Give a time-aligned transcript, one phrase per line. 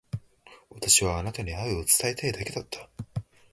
[0.71, 2.89] 私はあなたに愛を伝えたいだけだった。